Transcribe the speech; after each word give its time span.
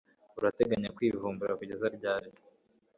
Urateganya 0.37 0.93
kwivumbura 0.95 1.57
kugeza 1.59 1.85
ryari? 1.97 2.29